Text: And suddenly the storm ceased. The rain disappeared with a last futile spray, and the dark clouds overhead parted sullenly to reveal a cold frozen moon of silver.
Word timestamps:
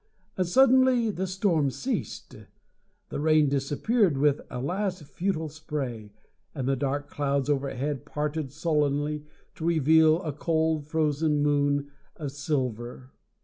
And 0.35 0.47
suddenly 0.47 1.11
the 1.11 1.27
storm 1.27 1.69
ceased. 1.69 2.35
The 3.09 3.19
rain 3.19 3.49
disappeared 3.49 4.17
with 4.17 4.41
a 4.49 4.59
last 4.59 5.03
futile 5.03 5.47
spray, 5.47 6.11
and 6.55 6.67
the 6.67 6.75
dark 6.75 7.07
clouds 7.07 7.49
overhead 7.51 8.03
parted 8.03 8.51
sullenly 8.51 9.25
to 9.53 9.63
reveal 9.63 10.19
a 10.23 10.33
cold 10.33 10.87
frozen 10.87 11.43
moon 11.43 11.91
of 12.15 12.31
silver. 12.31 13.11